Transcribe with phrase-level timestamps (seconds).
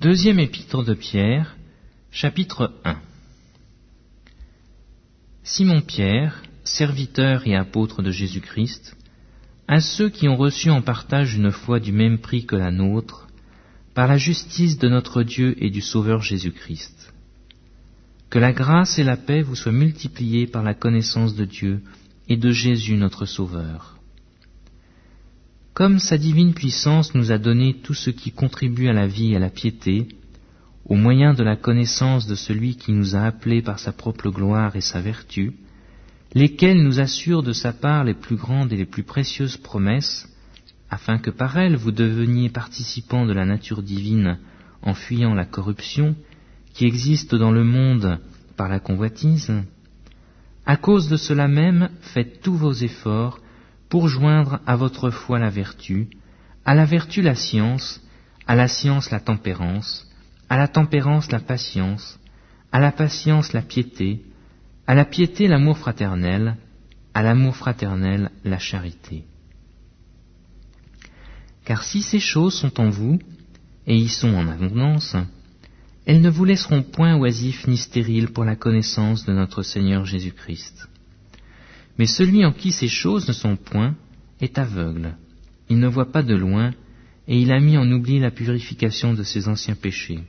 [0.00, 1.56] Deuxième épître de Pierre,
[2.12, 3.00] chapitre 1
[5.42, 8.96] Simon Pierre, serviteur et apôtre de Jésus-Christ,
[9.66, 13.26] à ceux qui ont reçu en partage une foi du même prix que la nôtre,
[13.92, 17.12] par la justice de notre Dieu et du Sauveur Jésus-Christ.
[18.30, 21.82] Que la grâce et la paix vous soient multipliées par la connaissance de Dieu
[22.28, 23.97] et de Jésus notre Sauveur.
[25.78, 29.36] Comme sa divine puissance nous a donné tout ce qui contribue à la vie et
[29.36, 30.08] à la piété,
[30.86, 34.74] au moyen de la connaissance de celui qui nous a appelés par sa propre gloire
[34.74, 35.52] et sa vertu,
[36.34, 40.28] lesquels nous assurent de sa part les plus grandes et les plus précieuses promesses,
[40.90, 44.40] afin que par elles vous deveniez participants de la nature divine
[44.82, 46.16] en fuyant la corruption
[46.74, 48.18] qui existe dans le monde
[48.56, 49.52] par la convoitise.
[50.66, 53.38] À cause de cela même, faites tous vos efforts
[53.88, 56.08] pour joindre à votre foi la vertu,
[56.64, 58.00] à la vertu la science,
[58.46, 60.06] à la science la tempérance,
[60.48, 62.18] à la tempérance la patience,
[62.72, 64.22] à la patience la piété,
[64.86, 66.56] à la piété l'amour fraternel,
[67.14, 69.24] à l'amour fraternel la charité.
[71.64, 73.18] Car si ces choses sont en vous,
[73.86, 75.16] et y sont en abondance,
[76.04, 80.88] elles ne vous laisseront point oisifs ni stériles pour la connaissance de notre Seigneur Jésus-Christ.
[81.98, 83.94] Mais celui en qui ces choses ne sont point
[84.40, 85.16] est aveugle,
[85.68, 86.70] il ne voit pas de loin,
[87.26, 90.20] et il a mis en oubli la purification de ses anciens péchés.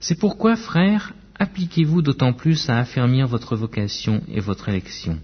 [0.00, 5.18] C'est pourquoi, frères, appliquez-vous d'autant plus à affermir votre vocation et votre élection,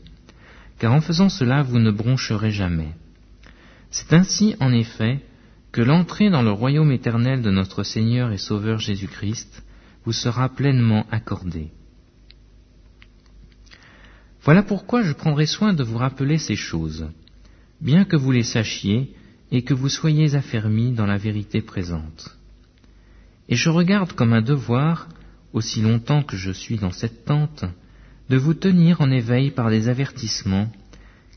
[0.79, 2.93] car en faisant cela vous ne broncherez jamais.
[3.91, 5.21] C'est ainsi, en effet,
[5.73, 9.65] que l'entrée dans le royaume éternel de notre Seigneur et Sauveur Jésus-Christ
[10.05, 11.71] vous sera pleinement accordée.
[14.43, 17.07] Voilà pourquoi je prendrai soin de vous rappeler ces choses,
[17.81, 19.13] bien que vous les sachiez
[19.51, 22.37] et que vous soyez affermis dans la vérité présente.
[23.49, 25.09] Et je regarde comme un devoir
[25.53, 27.65] aussi longtemps que je suis dans cette tente,
[28.29, 30.71] de vous tenir en éveil par des avertissements,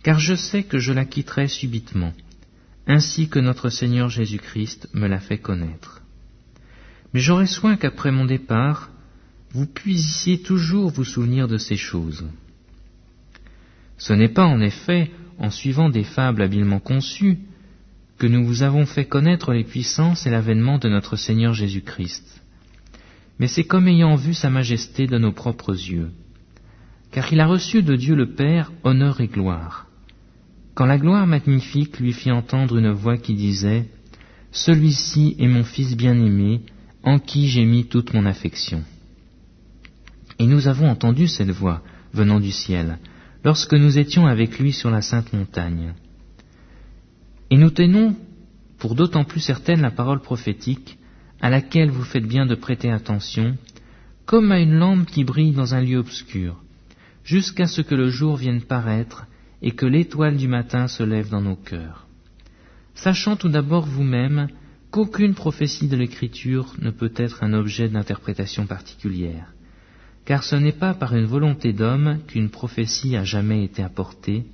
[0.03, 2.13] car je sais que je la quitterai subitement,
[2.85, 6.01] ainsi que notre Seigneur Jésus-Christ me l'a fait connaître.
[7.13, 8.89] Mais j'aurai soin qu'après mon départ,
[9.51, 12.25] vous puissiez toujours vous souvenir de ces choses.
[14.01, 17.39] Ce n'est pas en effet en suivant des fables habilement conçues
[18.17, 22.41] que nous vous avons fait connaître les puissances et l'avènement de notre Seigneur Jésus-Christ
[23.41, 26.11] mais c'est comme ayant vu sa majesté de nos propres yeux.
[27.09, 29.87] Car il a reçu de Dieu le Père honneur et gloire.
[30.75, 33.89] Quand la gloire magnifique lui fit entendre une voix qui disait
[34.51, 36.61] Celui-ci est mon Fils bien-aimé,
[37.01, 38.83] en qui j'ai mis toute mon affection.
[40.37, 41.81] Et nous avons entendu cette voix
[42.13, 42.99] venant du ciel,
[43.43, 45.93] lorsque nous étions avec lui sur la sainte montagne.
[47.49, 48.15] Et nous tenons
[48.77, 50.97] pour d'autant plus certaine la parole prophétique
[51.41, 53.57] à laquelle vous faites bien de prêter attention,
[54.25, 56.61] comme à une lampe qui brille dans un lieu obscur,
[57.23, 59.25] jusqu'à ce que le jour vienne paraître
[59.61, 62.07] et que l'étoile du matin se lève dans nos cœurs.
[62.95, 64.47] Sachant tout d'abord vous-même
[64.91, 69.53] qu'aucune prophétie de l'Écriture ne peut être un objet d'interprétation particulière,
[70.25, 74.45] car ce n'est pas par une volonté d'homme qu'une prophétie a jamais été apportée,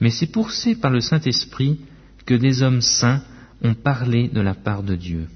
[0.00, 1.80] mais c'est poussé par le Saint-Esprit
[2.26, 3.22] que des hommes saints
[3.62, 5.26] ont parlé de la part de Dieu.